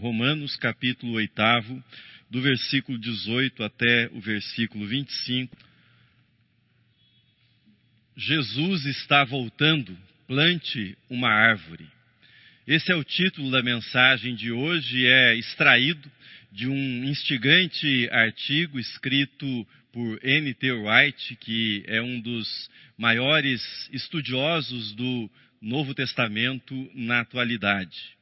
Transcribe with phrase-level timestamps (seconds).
[0.00, 1.34] Romanos capítulo 8,
[2.30, 5.54] do versículo 18 até o versículo 25.
[8.16, 9.94] Jesus está voltando,
[10.26, 11.86] plante uma árvore.
[12.66, 16.10] Esse é o título da mensagem de hoje, é extraído
[16.50, 20.72] de um instigante artigo escrito por N.T.
[20.72, 23.62] Wright, que é um dos maiores
[23.92, 25.30] estudiosos do
[25.60, 28.18] Novo Testamento na atualidade.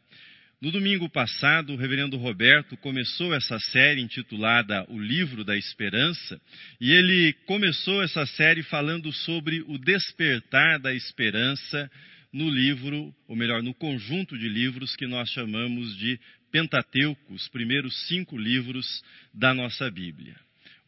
[0.60, 6.40] No domingo passado, o reverendo Roberto começou essa série intitulada O Livro da Esperança,
[6.80, 11.88] e ele começou essa série falando sobre o despertar da esperança
[12.32, 16.18] no livro, ou melhor, no conjunto de livros que nós chamamos de
[16.50, 20.34] Pentateuco, os primeiros cinco livros da nossa Bíblia.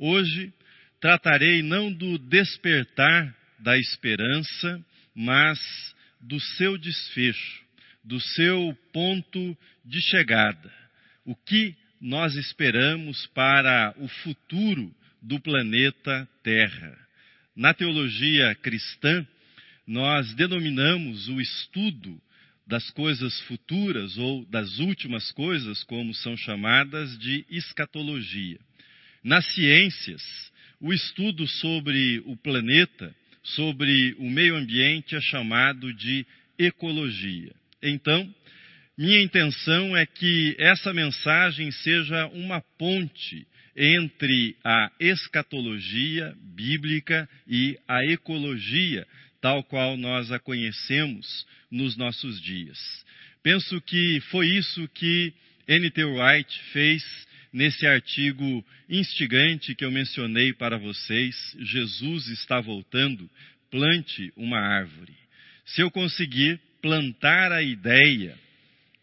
[0.01, 0.53] Hoje
[1.01, 5.61] tratarei não do despertar da esperança, mas
[6.21, 7.63] do seu desfecho,
[8.05, 10.73] do seu ponto de chegada.
[11.25, 16.97] O que nós esperamos para o futuro do planeta Terra.
[17.55, 19.27] Na teologia cristã,
[19.87, 22.21] nós denominamos o estudo
[22.67, 28.59] das coisas futuras ou das últimas coisas, como são chamadas, de escatologia.
[29.23, 30.23] Nas ciências,
[30.81, 36.25] o estudo sobre o planeta, sobre o meio ambiente, é chamado de
[36.59, 37.53] ecologia.
[37.83, 38.33] Então,
[38.97, 48.05] minha intenção é que essa mensagem seja uma ponte entre a escatologia bíblica e a
[48.05, 49.07] ecologia,
[49.41, 52.79] tal qual nós a conhecemos nos nossos dias.
[53.43, 55.33] Penso que foi isso que
[55.67, 56.05] N.T.
[56.05, 57.03] Wright fez
[57.53, 61.57] nesse artigo instigante que eu mencionei para vocês.
[61.59, 63.31] Jesus está voltando,
[63.71, 65.15] plante uma árvore.
[65.65, 68.37] Se eu conseguir plantar a ideia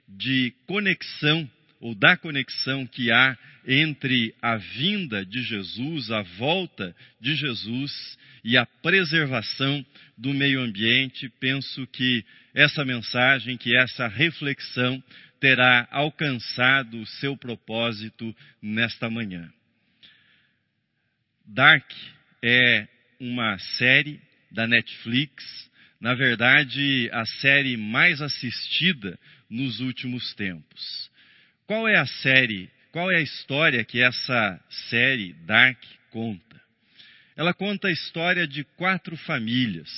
[0.08, 7.36] de conexão ou da conexão que há entre a vinda de Jesus, a volta de
[7.36, 9.86] Jesus e a preservação
[10.18, 12.24] do meio ambiente, penso que
[12.54, 15.04] essa mensagem, que essa reflexão
[15.40, 19.52] terá alcançado o seu propósito nesta manhã.
[21.46, 21.92] Dark
[22.42, 22.88] é
[23.20, 24.20] uma série
[24.52, 29.18] da Netflix, na verdade, a série mais assistida
[29.50, 31.10] nos últimos tempos.
[31.66, 34.60] Qual é a série, qual é a história que essa
[34.90, 35.82] série Dark
[36.12, 36.62] conta?
[37.36, 39.90] Ela conta a história de quatro famílias: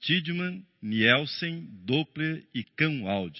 [0.00, 3.38] Tidman, Nielsen, Doppler e Canwald,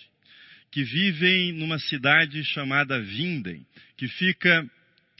[0.71, 3.67] que vivem numa cidade chamada Winden,
[3.97, 4.69] que fica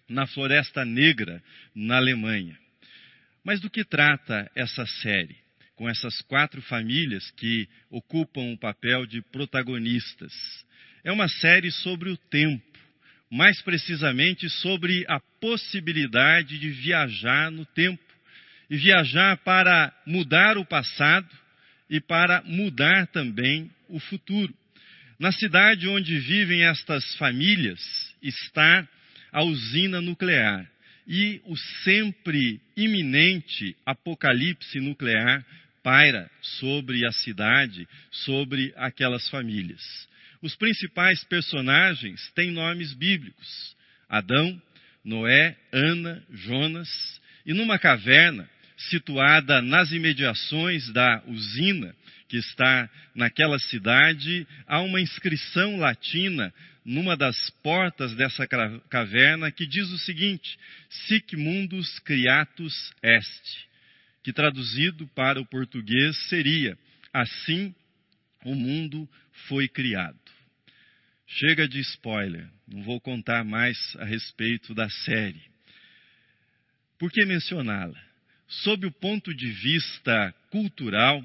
[0.09, 1.43] na Floresta Negra,
[1.75, 2.59] na Alemanha.
[3.43, 5.37] Mas do que trata essa série?
[5.79, 10.33] Com essas quatro famílias que ocupam o papel de protagonistas
[11.05, 12.81] é uma série sobre o tempo,
[13.31, 18.03] mais precisamente sobre a possibilidade de viajar no tempo
[18.69, 21.29] e viajar para mudar o passado
[21.89, 24.53] e para mudar também o futuro.
[25.17, 27.81] Na cidade onde vivem estas famílias
[28.21, 28.85] está
[29.31, 30.69] a usina nuclear
[31.07, 35.47] e o sempre iminente apocalipse nuclear
[35.89, 39.81] paira sobre a cidade, sobre aquelas famílias.
[40.43, 43.75] Os principais personagens têm nomes bíblicos:
[44.07, 44.61] Adão,
[45.03, 46.91] Noé, Ana, Jonas,
[47.47, 48.47] e numa caverna
[48.77, 51.97] situada nas imediações da usina
[52.29, 56.53] que está naquela cidade, há uma inscrição latina
[56.85, 58.47] numa das portas dessa
[58.91, 60.59] caverna que diz o seguinte:
[60.91, 63.68] Sic mundus criatus est,
[64.23, 66.77] que traduzido para o português seria:
[67.13, 67.75] Assim
[68.45, 69.09] o mundo
[69.49, 70.19] foi criado.
[71.27, 75.43] Chega de spoiler, não vou contar mais a respeito da série.
[76.99, 78.01] Por que mencioná-la?
[78.49, 81.23] Sob o ponto de vista cultural,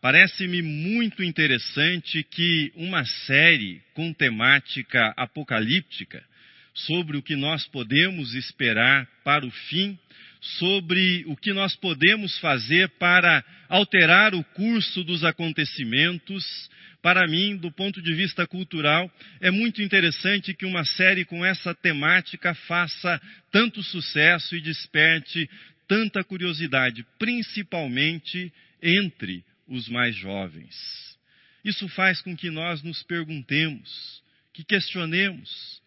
[0.00, 6.22] parece-me muito interessante que uma série com temática apocalíptica,
[6.74, 9.98] sobre o que nós podemos esperar para o fim,
[10.40, 16.44] sobre o que nós podemos fazer para alterar o curso dos acontecimentos,
[17.02, 19.10] para mim, do ponto de vista cultural,
[19.40, 25.48] é muito interessante que uma série com essa temática faça tanto sucesso e desperte
[25.86, 28.52] tanta curiosidade, principalmente
[28.82, 30.74] entre os mais jovens.
[31.64, 34.22] Isso faz com que nós nos perguntemos,
[34.52, 35.80] que questionemos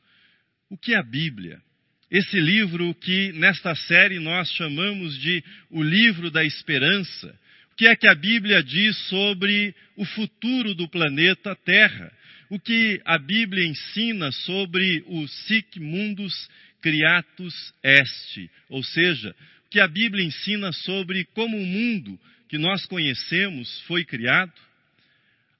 [0.69, 1.61] o que é a Bíblia.
[2.11, 7.37] Esse livro que nesta série nós chamamos de o livro da esperança,
[7.77, 12.11] que é que a Bíblia diz sobre o futuro do planeta Terra?
[12.49, 16.49] o que a Bíblia ensina sobre o sic mundus
[16.81, 19.35] creatus est, ou seja,
[19.65, 24.53] o que a Bíblia ensina sobre como o mundo que nós conhecemos foi criado,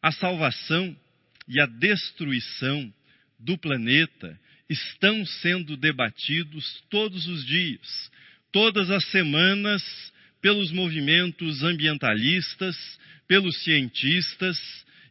[0.02, 0.95] a salvação
[1.48, 2.92] e a destruição
[3.38, 8.12] do planeta estão sendo debatidos todos os dias,
[8.51, 9.83] todas as semanas,
[10.42, 12.77] pelos movimentos ambientalistas,
[13.27, 14.57] pelos cientistas,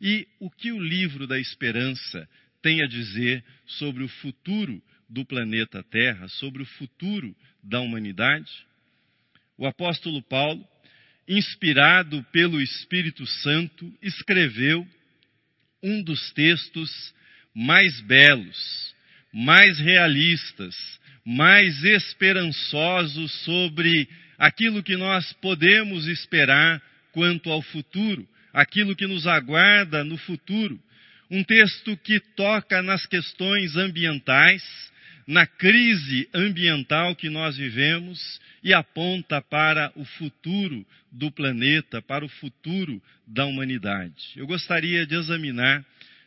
[0.00, 2.28] e o que o livro da esperança
[2.62, 8.50] tem a dizer sobre o futuro do planeta Terra, sobre o futuro da humanidade?
[9.56, 10.64] O apóstolo Paulo,
[11.26, 14.86] inspirado pelo Espírito Santo, escreveu
[15.82, 17.14] um dos textos
[17.54, 18.94] mais belos,
[19.38, 20.74] mais realistas,
[21.24, 26.82] mais esperançosos sobre aquilo que nós podemos esperar
[27.12, 30.76] quanto ao futuro, aquilo que nos aguarda no futuro.
[31.30, 34.64] Um texto que toca nas questões ambientais,
[35.24, 42.28] na crise ambiental que nós vivemos e aponta para o futuro do planeta, para o
[42.28, 44.32] futuro da humanidade.
[44.34, 45.84] Eu gostaria de examinar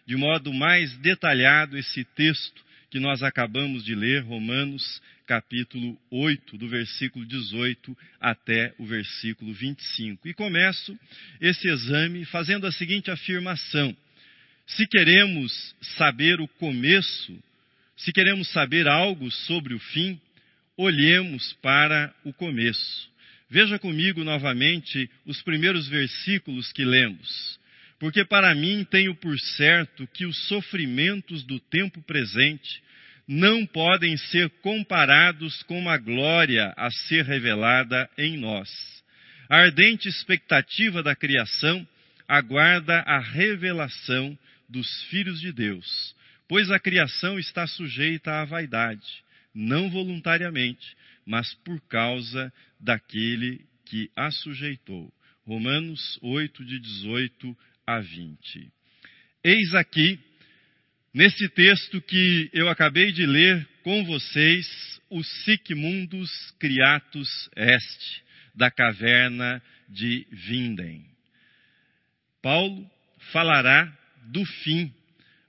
[0.08, 6.68] de modo mais detalhado esse texto que nós acabamos de ler, Romanos capítulo 8, do
[6.68, 10.28] versículo 18 até o versículo 25.
[10.28, 11.00] E começo
[11.40, 13.96] esse exame fazendo a seguinte afirmação:
[14.68, 17.42] se queremos saber o começo,
[17.96, 20.20] se queremos saber algo sobre o fim,
[20.76, 23.10] olhemos para o começo.
[23.50, 27.58] Veja comigo novamente os primeiros versículos que lemos.
[28.02, 32.82] Porque para mim tenho por certo que os sofrimentos do tempo presente
[33.28, 38.68] não podem ser comparados com a glória a ser revelada em nós.
[39.48, 41.88] A ardente expectativa da criação
[42.28, 44.36] aguarda a revelação
[44.68, 46.16] dos filhos de Deus,
[46.50, 54.32] pois a criação está sujeita à vaidade, não voluntariamente, mas por causa daquele que a
[54.32, 55.14] sujeitou.
[55.46, 57.58] Romanos 8, de 18
[57.96, 58.72] a 20.
[59.44, 60.20] Eis aqui,
[61.14, 64.68] nesse texto que eu acabei de ler com vocês,
[65.10, 66.30] o sic mundus
[66.60, 68.24] criatus est,
[68.56, 71.06] da caverna de Vinden.
[72.42, 72.90] Paulo
[73.32, 73.92] falará
[74.28, 74.94] do fim,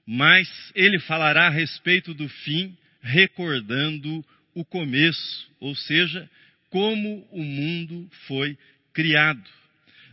[0.05, 4.23] mas ele falará a respeito do fim recordando
[4.53, 6.29] o começo, ou seja,
[6.69, 8.57] como o mundo foi
[8.93, 9.49] criado.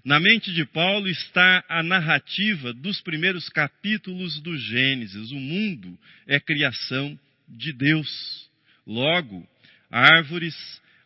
[0.05, 5.31] Na mente de Paulo está a narrativa dos primeiros capítulos do Gênesis.
[5.31, 8.49] O mundo é criação de Deus.
[8.87, 9.47] Logo,
[9.91, 10.57] árvores,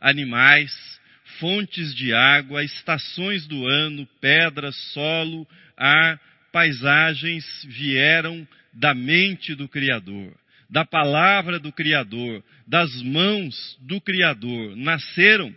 [0.00, 0.72] animais,
[1.40, 6.20] fontes de água, estações do ano, pedras, solo, ar,
[6.52, 10.32] paisagens vieram da mente do Criador,
[10.70, 14.76] da palavra do Criador, das mãos do Criador.
[14.76, 15.52] Nasceram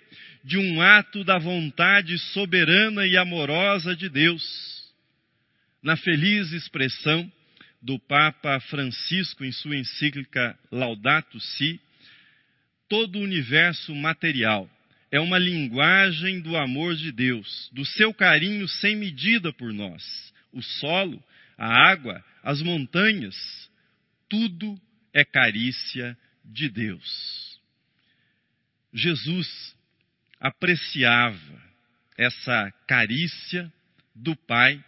[0.48, 4.42] de um ato da vontade soberana e amorosa de Deus.
[5.84, 7.30] Na feliz expressão
[7.82, 11.82] do Papa Francisco em sua encíclica Laudato Si,
[12.88, 14.70] todo o universo material
[15.12, 20.34] é uma linguagem do amor de Deus, do seu carinho sem medida por nós.
[20.54, 21.22] O solo,
[21.58, 23.36] a água, as montanhas,
[24.30, 24.80] tudo
[25.14, 27.60] é carícia de Deus.
[28.94, 29.77] Jesus
[30.40, 31.68] apreciava
[32.18, 33.72] essa carícia
[34.16, 34.84] do Pai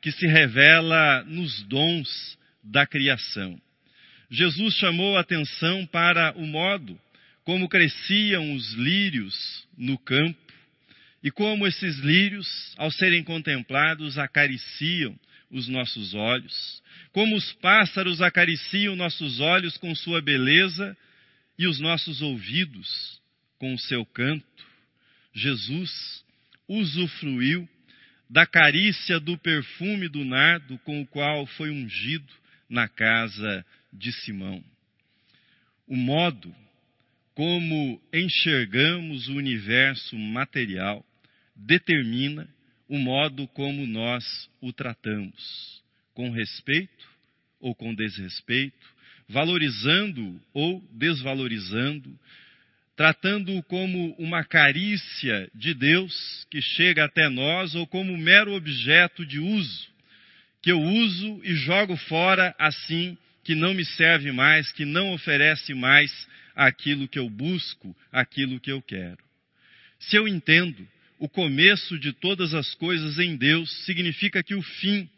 [0.00, 3.60] que se revela nos dons da criação.
[4.30, 7.00] Jesus chamou a atenção para o modo
[7.44, 10.38] como cresciam os lírios no campo
[11.22, 15.18] e como esses lírios, ao serem contemplados, acariciam
[15.50, 16.82] os nossos olhos,
[17.12, 20.96] como os pássaros acariciam nossos olhos com sua beleza
[21.58, 23.22] e os nossos ouvidos
[23.58, 24.44] com o seu canto.
[25.34, 26.24] Jesus
[26.68, 27.68] usufruiu
[28.30, 32.32] da carícia do perfume do nardo com o qual foi ungido
[32.68, 34.64] na casa de Simão.
[35.86, 36.54] O modo
[37.34, 41.04] como enxergamos o universo material
[41.54, 42.48] determina
[42.88, 44.24] o modo como nós
[44.60, 45.82] o tratamos,
[46.14, 47.08] com respeito
[47.60, 48.94] ou com desrespeito,
[49.28, 52.18] valorizando ou desvalorizando,
[52.96, 59.38] tratando-o como uma carícia de Deus que chega até nós ou como mero objeto de
[59.38, 59.88] uso,
[60.62, 65.74] que eu uso e jogo fora assim que não me serve mais, que não oferece
[65.74, 66.10] mais
[66.54, 69.18] aquilo que eu busco, aquilo que eu quero.
[69.98, 70.86] Se eu entendo
[71.18, 75.08] o começo de todas as coisas em Deus, significa que o fim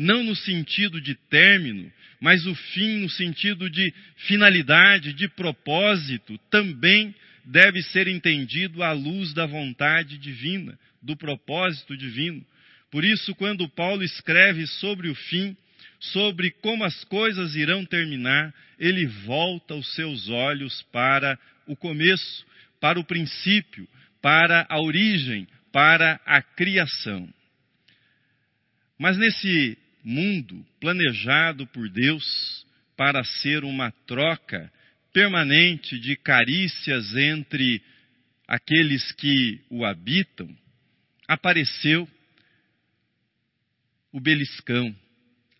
[0.00, 1.92] não no sentido de término,
[2.22, 7.14] mas o fim no sentido de finalidade, de propósito, também
[7.44, 12.42] deve ser entendido à luz da vontade divina, do propósito divino.
[12.90, 15.54] Por isso, quando Paulo escreve sobre o fim,
[15.98, 22.46] sobre como as coisas irão terminar, ele volta os seus olhos para o começo,
[22.80, 23.86] para o princípio,
[24.22, 27.28] para a origem, para a criação.
[28.98, 32.66] Mas nesse mundo planejado por Deus
[32.96, 34.70] para ser uma troca
[35.12, 37.82] permanente de carícias entre
[38.46, 40.48] aqueles que o habitam,
[41.28, 42.08] apareceu
[44.12, 44.94] o beliscão,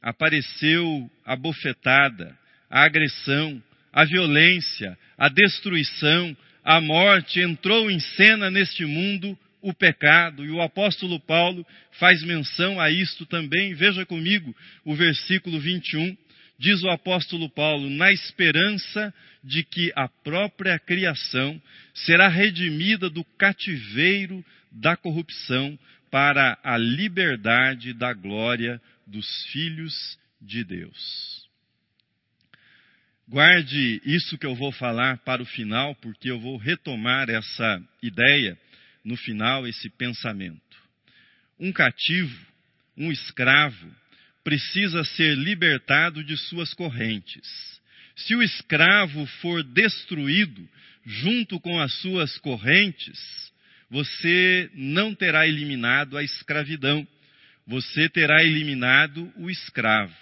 [0.02, 2.36] apareceu a bofetada,
[2.68, 10.44] a agressão, a violência, a destruição, a morte entrou em cena neste mundo o pecado,
[10.44, 11.66] e o apóstolo Paulo
[11.98, 13.74] faz menção a isto também.
[13.74, 16.16] Veja comigo o versículo 21.
[16.58, 19.12] Diz o apóstolo Paulo: na esperança
[19.42, 21.60] de que a própria criação
[21.94, 25.78] será redimida do cativeiro da corrupção
[26.10, 31.48] para a liberdade da glória dos filhos de Deus.
[33.28, 38.58] Guarde isso que eu vou falar para o final, porque eu vou retomar essa ideia
[39.04, 40.60] no final esse pensamento.
[41.58, 42.46] Um cativo,
[42.96, 43.94] um escravo,
[44.42, 47.80] precisa ser libertado de suas correntes.
[48.16, 50.68] Se o escravo for destruído
[51.04, 53.18] junto com as suas correntes,
[53.90, 57.06] você não terá eliminado a escravidão,
[57.66, 60.14] você terá eliminado o escravo.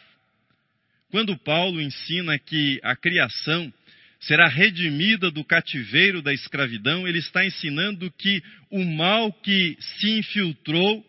[1.10, 3.72] Quando Paulo ensina que a criação
[4.20, 11.04] será redimida do cativeiro da escravidão, ele está ensinando que o mal que se infiltrou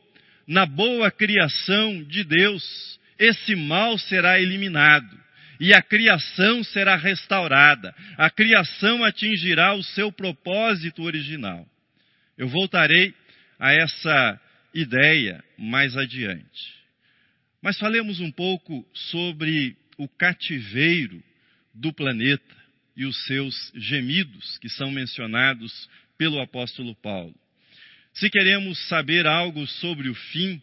[0.47, 5.19] na boa criação de Deus, esse mal será eliminado
[5.59, 7.93] e a criação será restaurada.
[8.17, 11.67] A criação atingirá o seu propósito original.
[12.37, 13.13] Eu voltarei
[13.59, 14.41] a essa
[14.73, 16.79] ideia mais adiante.
[17.61, 21.21] Mas falemos um pouco sobre o cativeiro
[21.73, 22.58] do planeta
[22.99, 27.33] e os seus gemidos, que são mencionados pelo apóstolo Paulo.
[28.13, 30.61] Se queremos saber algo sobre o fim,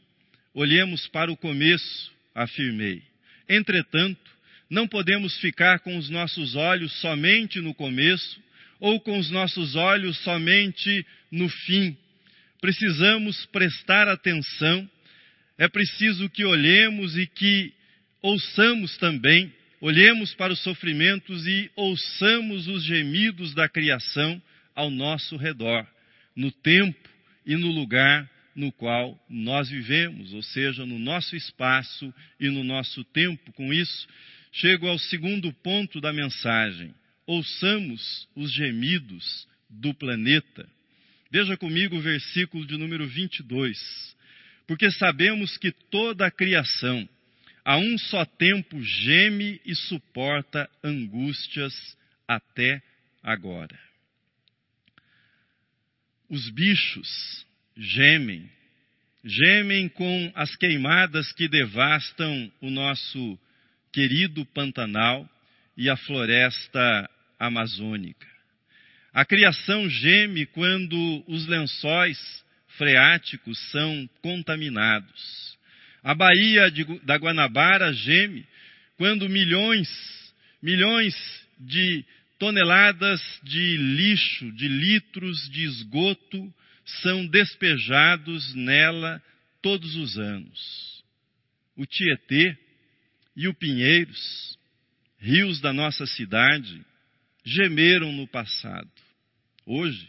[0.53, 3.03] olhemos para o começo, afirmei.
[3.49, 4.21] Entretanto,
[4.69, 8.39] não podemos ficar com os nossos olhos somente no começo
[8.79, 11.97] ou com os nossos olhos somente no fim.
[12.61, 14.87] Precisamos prestar atenção,
[15.57, 17.73] é preciso que olhemos e que
[18.21, 19.51] ouçamos também
[19.87, 24.43] olhemos para os sofrimentos e ouçamos os gemidos da criação
[24.75, 25.87] ao nosso redor,
[26.35, 27.09] no tempo
[27.47, 33.05] e no lugar no qual nós vivemos, ou seja, no nosso espaço e no nosso
[33.05, 33.53] tempo.
[33.53, 34.09] Com isso,
[34.51, 36.93] chego ao segundo ponto da mensagem.
[37.25, 40.69] Ouçamos os gemidos do planeta.
[41.31, 43.79] Veja comigo o versículo de número 22.
[44.67, 47.09] Porque sabemos que toda a criação,
[47.67, 51.75] a um só tempo geme e suporta angústias
[52.29, 52.81] até
[53.21, 53.77] agora.
[56.29, 57.45] Os bichos
[57.77, 58.49] gemem,
[59.25, 63.37] gemem com as queimadas que devastam o nosso
[63.93, 65.29] querido Pantanal
[65.77, 68.29] e a floresta amazônica.
[69.13, 72.45] A criação geme quando os lençóis
[72.79, 75.56] freáticos são contaminados.
[76.07, 78.47] A Baía de, da Guanabara geme
[78.97, 79.89] quando milhões,
[80.63, 81.13] milhões
[81.59, 82.05] de
[82.39, 86.55] toneladas de lixo, de litros de esgoto
[87.03, 89.21] são despejados nela
[89.61, 91.05] todos os anos.
[91.75, 92.57] O Tietê
[93.35, 94.57] e o Pinheiros,
[95.19, 96.87] rios da nossa cidade,
[97.45, 98.89] gemeram no passado.
[99.67, 100.09] Hoje,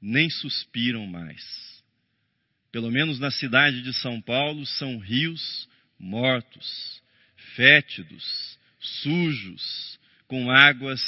[0.00, 1.69] nem suspiram mais
[2.72, 7.02] pelo menos na cidade de São Paulo, são rios mortos,
[7.54, 11.00] fétidos, sujos, com águas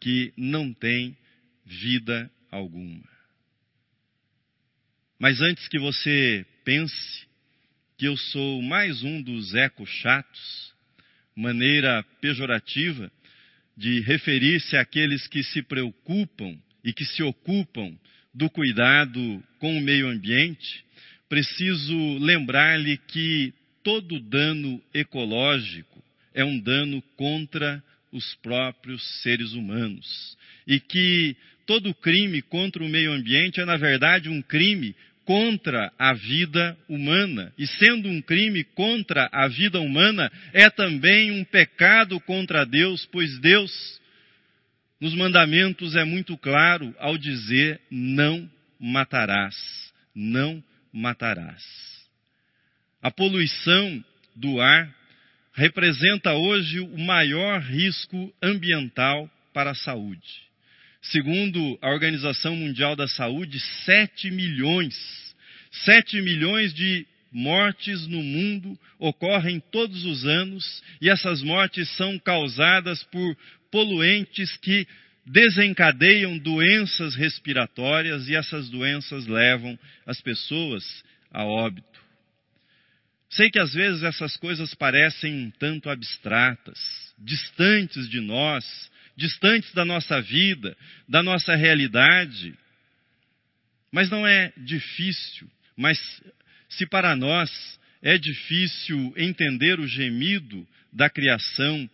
[0.00, 1.16] que não têm
[1.64, 3.04] vida alguma.
[5.18, 7.26] Mas antes que você pense
[7.96, 10.74] que eu sou mais um dos eco-chatos,
[11.34, 13.10] maneira pejorativa
[13.76, 17.96] de referir-se àqueles que se preocupam e que se ocupam
[18.36, 20.84] do cuidado com o meio ambiente,
[21.26, 23.52] preciso lembrar-lhe que
[23.82, 30.36] todo dano ecológico é um dano contra os próprios seres humanos.
[30.66, 36.12] E que todo crime contra o meio ambiente é, na verdade, um crime contra a
[36.12, 37.52] vida humana.
[37.56, 43.38] E sendo um crime contra a vida humana, é também um pecado contra Deus, pois
[43.40, 44.00] Deus,
[45.00, 49.54] nos mandamentos, é muito claro ao dizer: não matarás.
[50.14, 50.62] Não
[50.92, 51.62] matarás.
[53.02, 54.02] A poluição
[54.34, 54.94] do ar
[55.52, 60.46] representa hoje o maior risco ambiental para a saúde.
[61.02, 64.94] Segundo a Organização Mundial da Saúde, 7 milhões,
[65.84, 73.04] 7 milhões de mortes no mundo ocorrem todos os anos e essas mortes são causadas
[73.04, 73.36] por
[73.70, 74.86] poluentes que
[75.26, 80.84] desencadeiam doenças respiratórias e essas doenças levam as pessoas
[81.32, 82.00] a óbito.
[83.28, 86.78] Sei que às vezes essas coisas parecem um tanto abstratas,
[87.18, 90.76] distantes de nós, distantes da nossa vida,
[91.08, 92.54] da nossa realidade.
[93.90, 95.98] Mas não é difícil, mas
[96.68, 97.50] se para nós
[98.00, 101.90] é difícil entender o gemido da criação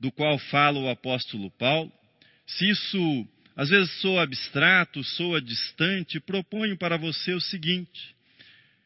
[0.00, 1.92] do qual fala o apóstolo Paulo,
[2.46, 8.14] se isso às vezes soa abstrato, soa distante, proponho para você o seguinte: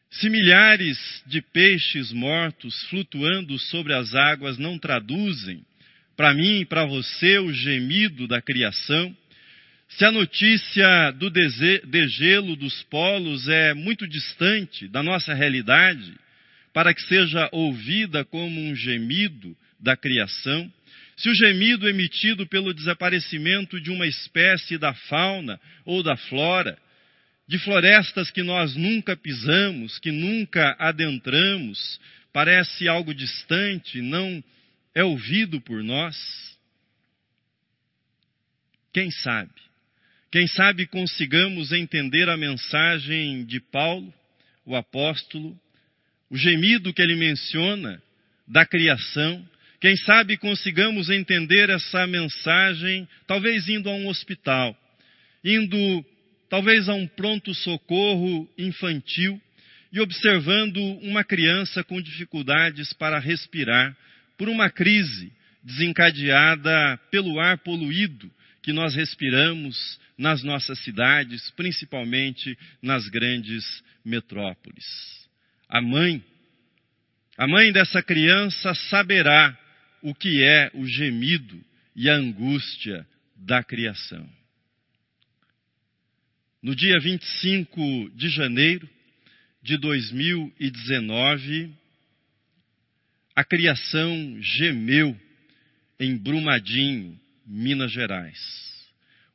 [0.09, 5.65] se milhares de peixes mortos flutuando sobre as águas não traduzem
[6.15, 9.15] para mim e para você o gemido da criação,
[9.89, 16.13] se a notícia do degelo dos polos é muito distante da nossa realidade,
[16.73, 20.71] para que seja ouvida como um gemido da criação,
[21.17, 26.77] se o gemido emitido pelo desaparecimento de uma espécie da fauna ou da flora,
[27.47, 31.99] de florestas que nós nunca pisamos, que nunca adentramos,
[32.33, 34.43] parece algo distante, não
[34.93, 36.17] é ouvido por nós?
[38.93, 39.51] Quem sabe?
[40.31, 44.13] Quem sabe consigamos entender a mensagem de Paulo,
[44.65, 45.57] o apóstolo,
[46.29, 48.01] o gemido que ele menciona
[48.47, 49.47] da criação.
[49.79, 54.75] Quem sabe consigamos entender essa mensagem, talvez indo a um hospital,
[55.43, 56.05] indo
[56.49, 59.39] talvez a um pronto-socorro infantil
[59.91, 63.95] e observando uma criança com dificuldades para respirar
[64.37, 65.31] por uma crise
[65.63, 73.63] desencadeada pelo ar poluído que nós respiramos nas nossas cidades, principalmente nas grandes
[74.03, 74.85] metrópoles.
[75.67, 76.23] A mãe,
[77.37, 79.57] a mãe dessa criança saberá
[80.05, 81.59] o que é o gemido
[81.95, 84.29] e a angústia da criação.
[86.61, 88.87] No dia 25 de janeiro
[89.63, 91.73] de 2019,
[93.35, 95.19] a criação gemeu
[95.99, 98.37] em Brumadinho, Minas Gerais.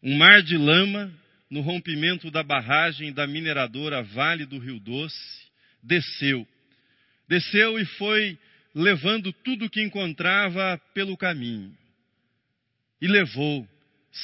[0.00, 1.12] Um mar de lama
[1.50, 5.50] no rompimento da barragem da mineradora Vale do Rio Doce
[5.82, 6.46] desceu.
[7.28, 8.38] Desceu e foi
[8.74, 11.76] levando tudo o que encontrava pelo caminho.
[13.00, 13.68] E levou,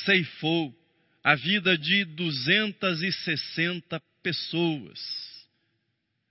[0.05, 0.75] ceifou
[1.23, 5.27] a vida de 260 pessoas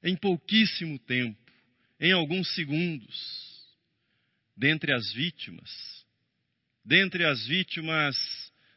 [0.03, 1.45] em pouquíssimo tempo
[1.99, 3.55] em alguns segundos.
[4.55, 6.05] Dentre as vítimas,
[6.83, 8.15] dentre as vítimas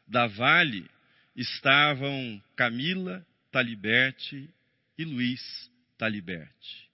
[0.07, 0.89] da Vale
[1.35, 4.49] estavam Camila Taliberte
[4.97, 5.41] e Luiz
[5.97, 6.88] Taliberte,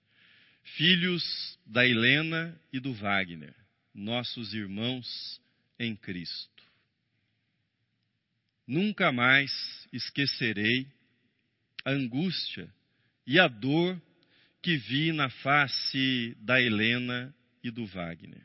[0.74, 3.54] filhos da Helena e do Wagner,
[3.94, 5.40] nossos irmãos
[5.78, 6.62] em Cristo.
[8.66, 9.52] Nunca mais
[9.92, 10.86] esquecerei
[11.84, 12.68] a angústia
[13.26, 14.00] e a dor
[14.60, 18.44] que vi na face da Helena e do Wagner.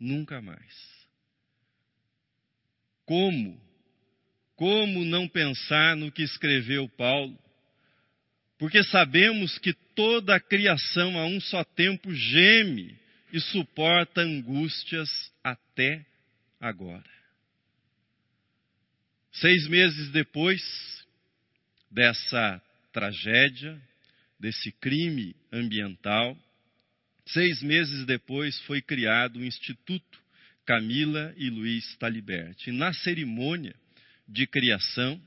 [0.00, 1.06] Nunca mais.
[3.04, 3.60] Como?
[4.56, 7.38] Como não pensar no que escreveu Paulo?
[8.58, 12.96] Porque sabemos que toda a criação a um só tempo geme
[13.32, 15.10] e suporta angústias
[15.42, 16.06] até
[16.60, 17.10] agora.
[19.32, 20.62] Seis meses depois
[21.90, 23.76] dessa tragédia,
[24.38, 26.38] desse crime ambiental.
[27.26, 30.22] Seis meses depois foi criado o Instituto
[30.64, 32.70] Camila e Luiz Taliberti.
[32.70, 33.74] E na cerimônia
[34.28, 35.20] de criação,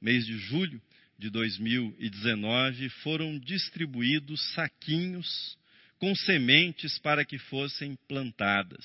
[0.00, 0.80] mês de julho
[1.18, 5.56] de 2019, foram distribuídos saquinhos
[5.98, 8.84] com sementes para que fossem plantadas.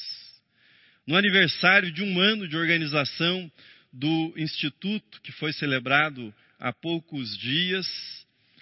[1.06, 3.52] No aniversário de um ano de organização
[3.92, 7.88] do Instituto, que foi celebrado há poucos dias,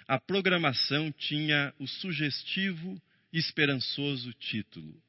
[0.08, 3.00] a programação tinha o sugestivo
[3.32, 5.00] e esperançoso título: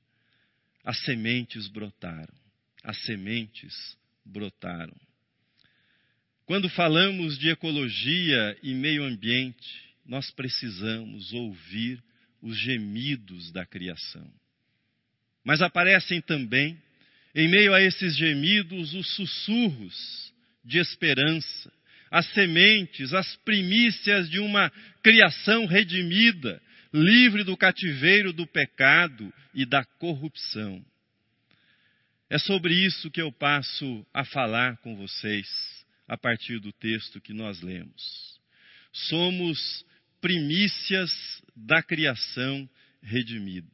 [0.84, 2.36] As sementes brotaram.
[2.84, 4.96] As sementes brotaram.
[6.52, 12.04] Quando falamos de ecologia e meio ambiente, nós precisamos ouvir
[12.42, 14.30] os gemidos da criação.
[15.46, 16.78] Mas aparecem também,
[17.34, 21.72] em meio a esses gemidos, os sussurros de esperança,
[22.12, 24.70] as sementes, as primícias de uma
[25.02, 26.62] criação redimida,
[26.94, 30.86] livre do cativeiro do pecado e da corrupção.
[32.30, 35.48] É sobre isso que eu passo a falar com vocês
[36.12, 38.38] a partir do texto que nós lemos.
[38.92, 39.86] Somos
[40.20, 41.10] primícias
[41.56, 42.70] da criação
[43.02, 43.72] redimida.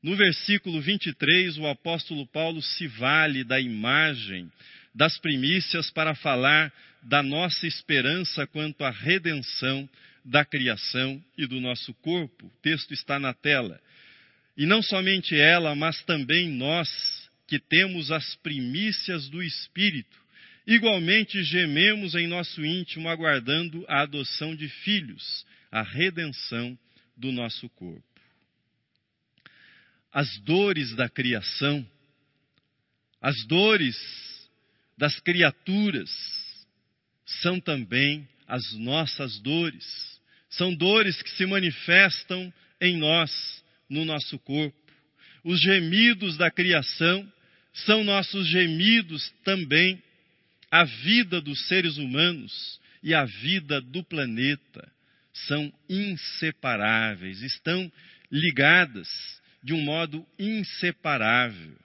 [0.00, 4.48] No versículo 23, o apóstolo Paulo se vale da imagem
[4.94, 9.90] das primícias para falar da nossa esperança quanto à redenção
[10.24, 12.46] da criação e do nosso corpo.
[12.46, 13.80] O texto está na tela.
[14.56, 16.88] E não somente ela, mas também nós,
[17.48, 20.27] que temos as primícias do Espírito,
[20.68, 26.78] igualmente gememos em nosso íntimo, aguardando a adoção de filhos, a redenção
[27.16, 28.04] do nosso corpo.
[30.12, 31.86] As dores da criação,
[33.20, 33.96] as dores
[34.96, 36.10] das criaturas,
[37.40, 39.86] são também as nossas dores.
[40.50, 44.76] São dores que se manifestam em nós, no nosso corpo.
[45.44, 47.30] Os gemidos da criação
[47.72, 50.02] são nossos gemidos também.
[50.70, 54.90] A vida dos seres humanos e a vida do planeta
[55.32, 57.90] são inseparáveis, estão
[58.30, 59.08] ligadas
[59.62, 61.76] de um modo inseparável.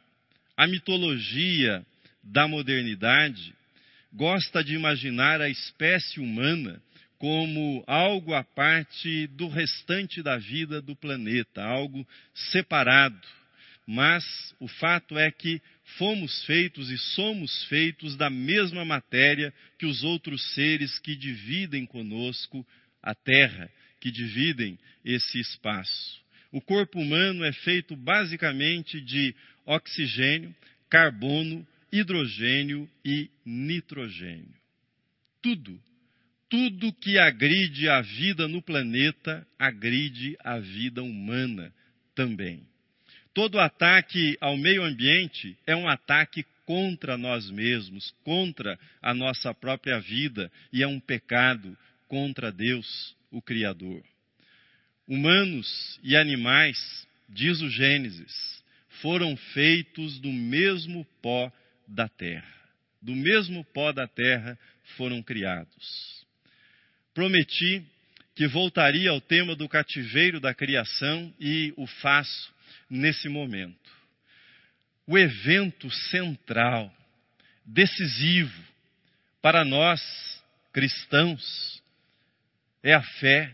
[0.58, 1.86] A mitologia
[2.24, 3.54] da modernidade
[4.12, 6.82] gosta de imaginar a espécie humana
[7.18, 13.20] como algo à parte do restante da vida do planeta, algo separado.
[13.88, 14.24] Mas
[14.60, 15.62] o fato é que
[15.98, 22.66] fomos feitos e somos feitos da mesma matéria que os outros seres que dividem conosco
[23.02, 26.22] a Terra, que dividem esse espaço.
[26.52, 30.56] O corpo humano é feito basicamente de oxigênio,
[30.90, 34.54] carbono, hidrogênio e nitrogênio.
[35.42, 35.80] Tudo,
[36.50, 41.74] tudo que agride a vida no planeta agride a vida humana
[42.14, 42.64] também.
[43.34, 50.00] Todo ataque ao meio ambiente é um ataque contra nós mesmos, contra a nossa própria
[50.00, 51.76] vida e é um pecado
[52.08, 54.04] contra Deus, o Criador.
[55.08, 58.64] Humanos e animais, diz o Gênesis,
[59.02, 61.52] foram feitos do mesmo pó
[61.88, 62.54] da terra.
[63.02, 64.58] Do mesmo pó da terra
[64.96, 66.24] foram criados.
[67.14, 67.84] Prometi
[68.36, 72.53] que voltaria ao tema do cativeiro da criação e o faço
[72.94, 73.92] nesse momento.
[75.08, 76.94] O evento central,
[77.66, 78.64] decisivo
[79.42, 80.02] para nós
[80.72, 81.82] cristãos,
[82.84, 83.54] é a fé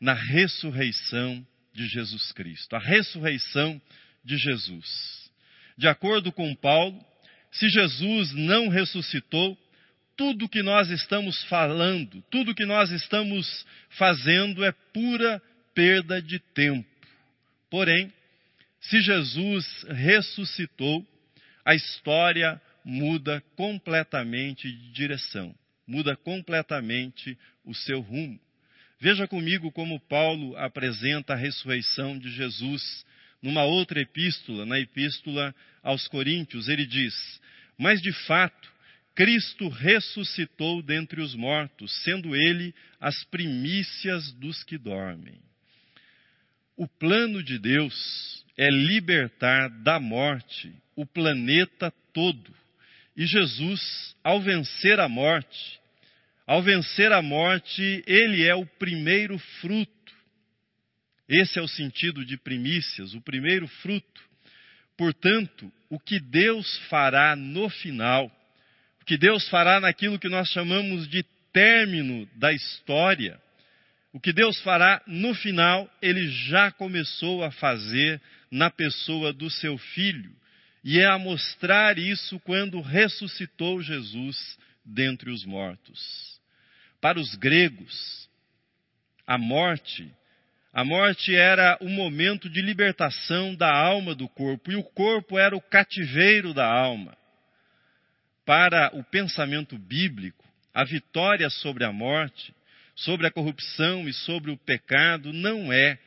[0.00, 3.80] na ressurreição de Jesus Cristo, a ressurreição
[4.24, 5.30] de Jesus.
[5.76, 7.04] De acordo com Paulo,
[7.52, 9.58] se Jesus não ressuscitou,
[10.16, 15.40] tudo que nós estamos falando, tudo que nós estamos fazendo é pura
[15.74, 16.88] perda de tempo.
[17.70, 18.12] Porém,
[18.80, 21.06] se Jesus ressuscitou,
[21.64, 25.54] a história muda completamente de direção,
[25.86, 28.40] muda completamente o seu rumo.
[28.98, 33.04] Veja comigo como Paulo apresenta a ressurreição de Jesus
[33.42, 36.68] numa outra epístola, na epístola aos Coríntios.
[36.68, 37.14] Ele diz:
[37.78, 38.70] Mas de fato,
[39.14, 45.40] Cristo ressuscitou dentre os mortos, sendo ele as primícias dos que dormem.
[46.76, 52.54] O plano de Deus é libertar da morte o planeta todo.
[53.16, 55.80] E Jesus, ao vencer a morte,
[56.46, 60.12] ao vencer a morte, ele é o primeiro fruto.
[61.26, 64.20] Esse é o sentido de primícias, o primeiro fruto.
[64.94, 68.30] Portanto, o que Deus fará no final,
[69.00, 73.40] o que Deus fará naquilo que nós chamamos de término da história,
[74.12, 78.20] o que Deus fará no final, ele já começou a fazer
[78.50, 80.34] na pessoa do seu filho,
[80.82, 86.40] e é a mostrar isso quando ressuscitou Jesus dentre os mortos.
[87.00, 88.28] Para os gregos,
[89.26, 90.10] a morte,
[90.72, 95.56] a morte era o momento de libertação da alma do corpo, e o corpo era
[95.56, 97.16] o cativeiro da alma.
[98.44, 100.44] Para o pensamento bíblico,
[100.74, 102.52] a vitória sobre a morte,
[103.00, 105.98] sobre a corrupção e sobre o pecado não é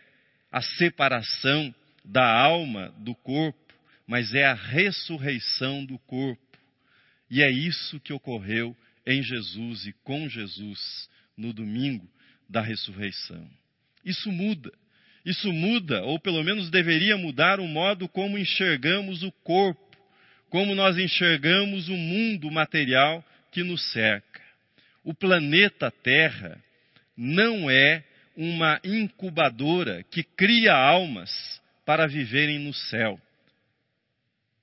[0.52, 1.74] a separação
[2.06, 3.74] da alma do corpo,
[4.06, 6.42] mas é a ressurreição do corpo.
[7.30, 8.76] E é isso que ocorreu
[9.06, 12.08] em Jesus e com Jesus no domingo,
[12.48, 13.50] da ressurreição.
[14.06, 14.72] Isso muda.
[15.26, 19.98] Isso muda, ou pelo menos deveria mudar, o modo como enxergamos o corpo,
[20.50, 24.42] como nós enxergamos o mundo material que nos cerca.
[25.04, 26.62] O planeta Terra
[27.16, 28.04] não é
[28.36, 31.32] uma incubadora que cria almas
[31.86, 33.20] para viverem no céu.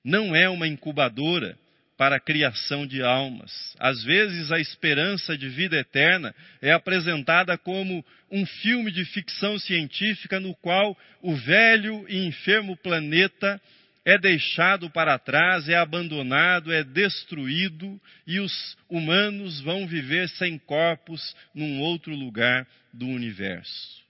[0.03, 1.57] Não é uma incubadora
[1.97, 3.75] para a criação de almas.
[3.79, 10.39] Às vezes, a esperança de vida eterna é apresentada como um filme de ficção científica
[10.39, 13.61] no qual o velho e enfermo planeta
[14.03, 21.35] é deixado para trás, é abandonado, é destruído e os humanos vão viver sem corpos
[21.53, 24.01] num outro lugar do universo.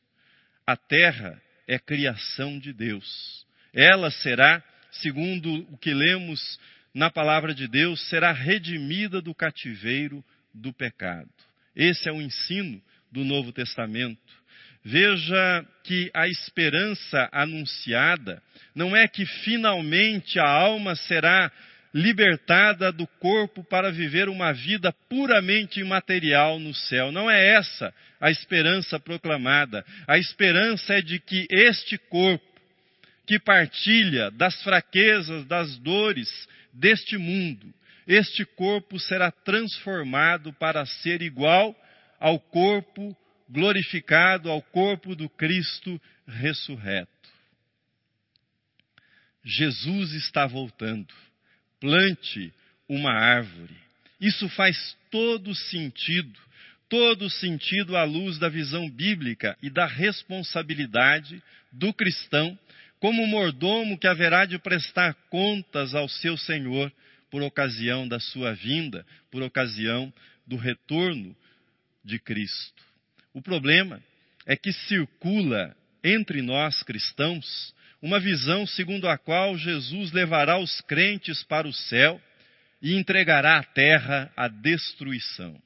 [0.66, 3.46] A Terra é criação de Deus.
[3.74, 6.60] Ela será, segundo o que lemos
[6.94, 10.24] na palavra de Deus, será redimida do cativeiro
[10.54, 11.30] do pecado.
[11.76, 14.41] Esse é o ensino do Novo Testamento.
[14.84, 18.42] Veja que a esperança anunciada
[18.74, 21.52] não é que finalmente a alma será
[21.94, 27.12] libertada do corpo para viver uma vida puramente imaterial no céu.
[27.12, 29.86] Não é essa a esperança proclamada.
[30.08, 32.46] A esperança é de que este corpo,
[33.28, 36.30] que partilha das fraquezas, das dores,
[36.74, 37.74] deste mundo,
[38.08, 41.76] este corpo será transformado para ser igual
[42.20, 43.16] ao corpo
[43.52, 47.12] glorificado, ao corpo do Cristo ressurreto.
[49.44, 51.14] Jesus está voltando.
[51.80, 52.54] Plante
[52.88, 53.76] uma árvore.
[54.20, 56.40] Isso faz todo sentido,
[56.88, 62.58] todo sentido à luz da visão bíblica e da responsabilidade do cristão
[63.00, 66.94] como mordomo que haverá de prestar contas ao seu Senhor
[67.32, 70.14] por ocasião da sua vinda, por ocasião
[70.46, 71.36] do retorno
[72.06, 72.91] de Cristo.
[73.34, 74.02] O problema
[74.46, 81.44] é que circula entre nós cristãos uma visão segundo a qual Jesus levará os crentes
[81.44, 82.20] para o céu
[82.82, 85.62] e entregará a terra à destruição.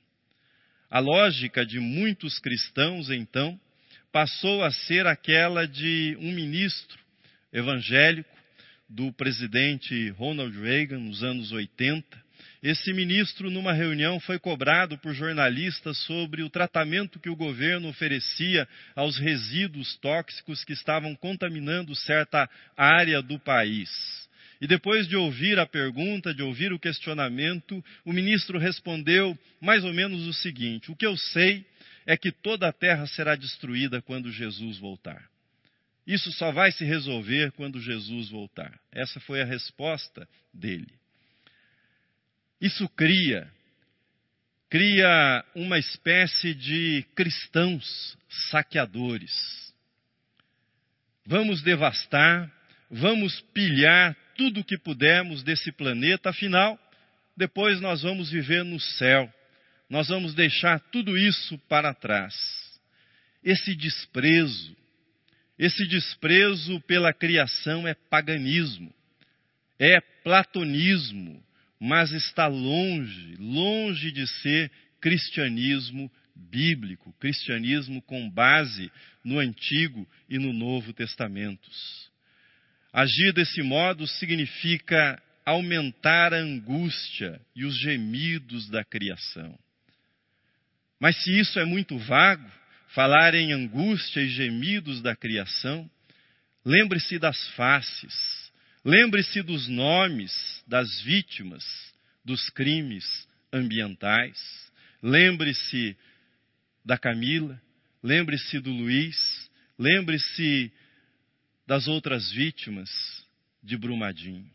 [0.90, 3.60] A lógica de muitos cristãos, então,
[4.12, 7.00] passou a ser aquela de um ministro
[7.52, 8.30] evangélico
[8.88, 12.25] do presidente Ronald Reagan nos anos 80.
[12.62, 18.68] Esse ministro, numa reunião, foi cobrado por jornalistas sobre o tratamento que o governo oferecia
[18.96, 23.90] aos resíduos tóxicos que estavam contaminando certa área do país.
[24.60, 29.94] E depois de ouvir a pergunta, de ouvir o questionamento, o ministro respondeu mais ou
[29.94, 31.66] menos o seguinte: O que eu sei
[32.06, 35.30] é que toda a terra será destruída quando Jesus voltar.
[36.06, 38.80] Isso só vai se resolver quando Jesus voltar.
[38.92, 40.94] Essa foi a resposta dele.
[42.60, 43.52] Isso cria
[44.76, 48.18] cria uma espécie de cristãos
[48.50, 49.32] saqueadores.
[51.26, 52.52] Vamos devastar,
[52.92, 56.78] vamos pilhar tudo o que pudermos desse planeta, afinal,
[57.38, 59.34] depois nós vamos viver no céu.
[59.90, 62.36] Nós vamos deixar tudo isso para trás.
[63.42, 64.76] Esse desprezo,
[65.58, 68.94] esse desprezo pela criação é paganismo,
[69.80, 71.42] é platonismo,
[71.80, 78.92] mas está longe, longe de ser cristianismo bíblico, cristianismo com base
[79.24, 82.10] no Antigo e no Novo Testamentos.
[82.92, 89.58] Agir desse modo significa aumentar a angústia e os gemidos da criação.
[91.00, 92.50] Mas se isso é muito vago,
[92.88, 95.90] falar em angústia e gemidos da criação,
[96.66, 98.45] lembre-se das faces,
[98.86, 100.32] lembre-se dos nomes
[100.68, 101.66] das vítimas
[102.24, 104.38] dos crimes ambientais,
[105.02, 105.98] lembre-se
[106.84, 107.60] da Camila,
[108.04, 110.72] lembre-se do Luiz, lembre-se
[111.66, 112.90] das outras vítimas
[113.64, 114.50] de Brumadinho.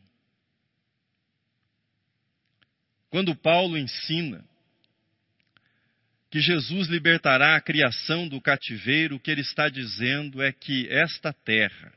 [3.10, 4.44] Quando Paulo ensina
[6.30, 11.32] que Jesus libertará a criação do cativeiro, o que ele está dizendo é que esta
[11.32, 11.92] terra,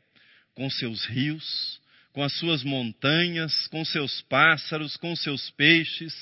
[0.55, 1.79] com seus rios,
[2.13, 6.13] com as suas montanhas, com seus pássaros, com seus peixes,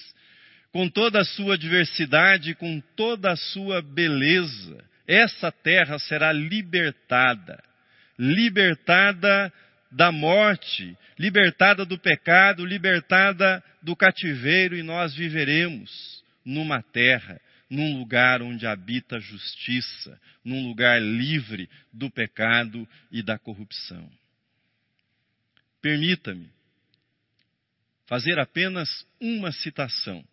[0.71, 7.61] com toda a sua diversidade, com toda a sua beleza, essa terra será libertada,
[8.17, 9.51] libertada
[9.91, 18.41] da morte, libertada do pecado, libertada do cativeiro, e nós viveremos numa terra num lugar
[18.41, 24.09] onde habita a justiça, num lugar livre do pecado e da corrupção.
[25.81, 26.49] Permita-me
[28.05, 30.23] fazer apenas uma citação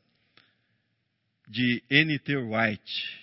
[1.49, 2.37] de N.T.
[2.37, 3.19] White,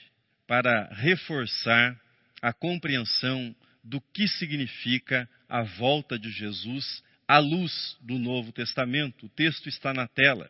[0.47, 1.99] para reforçar
[2.41, 9.25] a compreensão do que significa a volta de Jesus à luz do Novo Testamento.
[9.25, 10.49] O texto está na tela.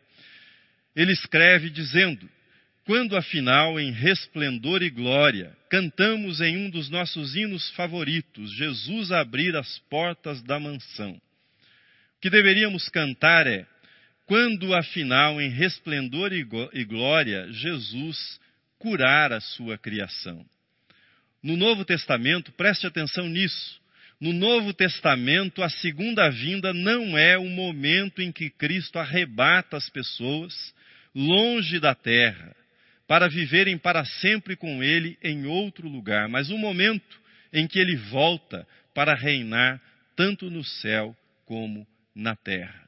[0.95, 2.29] Ele escreve dizendo:
[2.85, 9.55] Quando afinal, em resplendor e glória, cantamos em um dos nossos hinos favoritos, Jesus abrir
[9.55, 11.19] as portas da mansão.
[12.21, 13.65] Que deveríamos cantar é:
[14.25, 18.39] Quando afinal, em resplendor e glória, Jesus
[18.77, 20.45] curar a sua criação.
[21.41, 23.79] No Novo Testamento, preste atenção nisso.
[24.19, 29.89] No Novo Testamento, a segunda vinda não é o momento em que Cristo arrebata as
[29.89, 30.73] pessoas
[31.13, 32.55] longe da terra
[33.07, 37.19] para viverem para sempre com Ele em outro lugar, mas o momento
[37.53, 39.81] em que Ele volta para reinar
[40.15, 42.87] tanto no céu como na terra.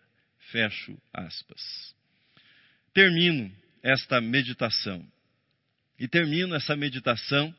[0.52, 1.94] Fecho aspas.
[2.94, 3.52] Termino
[3.84, 5.06] esta meditação.
[6.00, 7.54] E termino essa meditação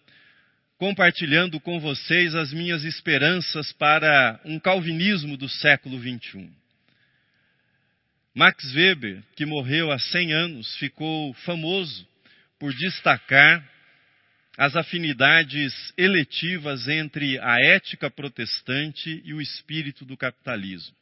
[0.78, 6.50] compartilhando com vocês as minhas esperanças para um calvinismo do século XXI.
[8.32, 12.06] Max Weber, que morreu há 100 anos, ficou famoso
[12.58, 13.68] por destacar
[14.56, 20.97] as afinidades eletivas entre a ética protestante e o espírito do capitalismo.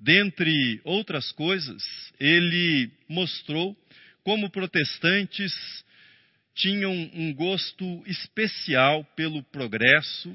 [0.00, 1.82] Dentre outras coisas,
[2.18, 3.76] ele mostrou
[4.24, 5.52] como protestantes
[6.54, 10.34] tinham um gosto especial pelo progresso,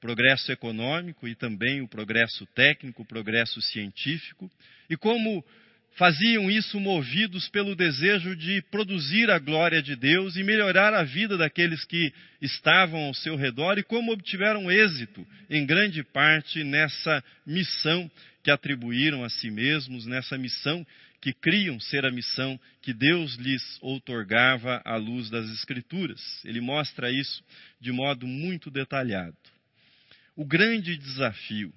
[0.00, 4.50] progresso econômico e também o progresso técnico, o progresso científico,
[4.90, 5.44] e como
[5.96, 11.36] faziam isso movidos pelo desejo de produzir a glória de Deus e melhorar a vida
[11.38, 18.10] daqueles que estavam ao seu redor e como obtiveram êxito em grande parte nessa missão
[18.44, 20.86] que atribuíram a si mesmos, nessa missão
[21.20, 26.20] que criam ser a missão que Deus lhes outorgava à luz das Escrituras.
[26.44, 27.42] Ele mostra isso
[27.80, 29.36] de modo muito detalhado.
[30.36, 31.72] O grande desafio,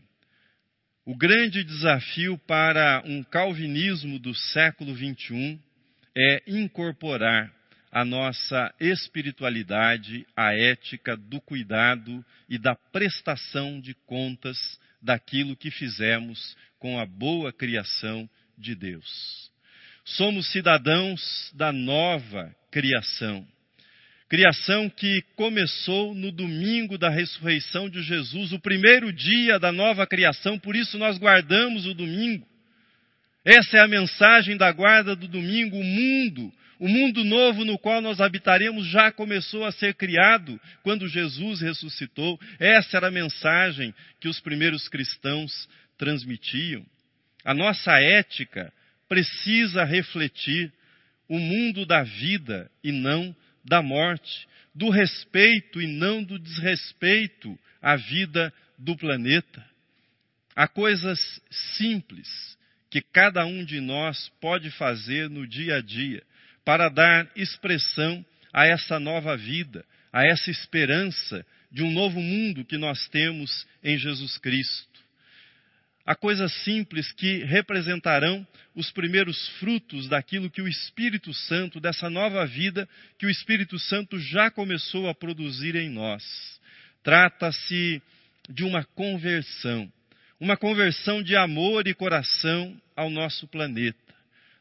[1.10, 5.60] o grande desafio para um calvinismo do século XXI
[6.15, 7.52] é incorporar
[7.91, 14.56] a nossa espiritualidade, a ética do cuidado e da prestação de contas
[15.02, 19.52] daquilo que fizemos com a boa criação de Deus.
[20.06, 23.48] Somos cidadãos da nova criação.
[24.30, 30.60] Criação que começou no domingo da ressurreição de Jesus, o primeiro dia da nova criação,
[30.60, 32.48] por isso nós guardamos o domingo.
[33.44, 35.76] Essa é a mensagem da guarda do domingo.
[35.76, 41.08] O mundo, o mundo novo no qual nós habitaremos já começou a ser criado quando
[41.08, 42.39] Jesus ressuscitou.
[42.60, 46.86] Essa era a mensagem que os primeiros cristãos transmitiam.
[47.44, 48.72] A nossa ética
[49.08, 50.72] precisa refletir
[51.28, 57.95] o mundo da vida e não da morte, do respeito e não do desrespeito à
[57.95, 59.65] vida do planeta.
[60.56, 61.19] Há coisas
[61.78, 62.28] simples
[62.89, 66.24] que cada um de nós pode fazer no dia a dia
[66.65, 72.78] para dar expressão a essa nova vida, a essa esperança de um novo mundo que
[72.78, 74.88] nós temos em Jesus Cristo
[76.10, 82.48] a coisas simples que representarão os primeiros frutos daquilo que o Espírito Santo, dessa nova
[82.48, 86.24] vida que o Espírito Santo já começou a produzir em nós.
[87.04, 88.02] Trata-se
[88.50, 89.88] de uma conversão,
[90.39, 94.15] uma conversão de amor e coração ao nosso planeta.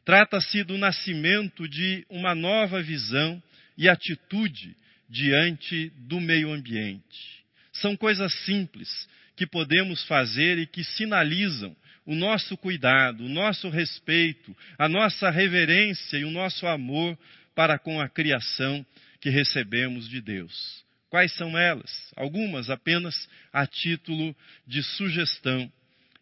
[0.04, 3.42] Trata-se do nascimento de uma nova visão
[3.74, 4.76] e atitude
[5.08, 7.38] diante do meio ambiente.
[7.72, 14.54] São coisas simples que podemos fazer e que sinalizam o nosso cuidado, o nosso respeito,
[14.76, 17.16] a nossa reverência e o nosso amor
[17.54, 18.84] para com a criação
[19.20, 20.84] que recebemos de Deus.
[21.08, 22.12] Quais são elas?
[22.16, 24.34] Algumas apenas a título
[24.66, 25.70] de sugestão.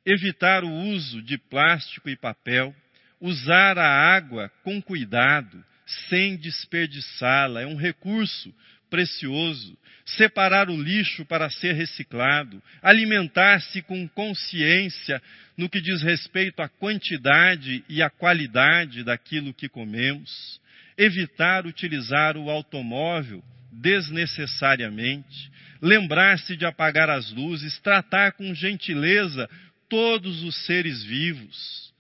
[0.05, 2.77] Evitar o uso de plástico e papel,
[3.19, 5.65] usar a água com cuidado,
[6.11, 8.55] sem desperdiçá-la, é um recurso
[8.91, 15.21] precioso, separar o lixo para ser reciclado, alimentar-se com consciência
[15.57, 20.61] no que diz respeito à quantidade e à qualidade daquilo que comemos,
[20.97, 23.43] evitar utilizar o automóvel
[23.73, 25.51] desnecessariamente,
[25.83, 29.49] lembrar-se de apagar as luzes, tratar com gentileza
[29.89, 31.93] todos os seres vivos,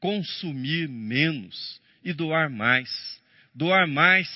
[0.00, 2.90] consumir menos e doar mais.
[3.54, 4.28] Doar mais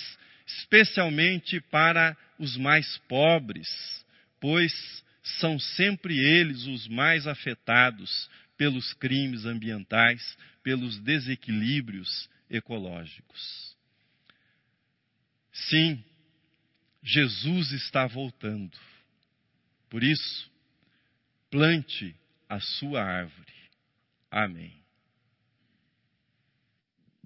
[0.47, 3.69] especialmente para os mais pobres,
[4.41, 4.73] pois
[5.41, 13.77] são sempre eles os mais afetados pelos crimes ambientais, pelos desequilíbrios ecológicos.
[15.53, 16.03] Sim,
[17.03, 18.79] Jesus está voltando.
[19.89, 20.51] Por isso,
[21.51, 22.15] plante
[22.49, 23.53] a sua árvore.
[24.31, 24.86] Amém.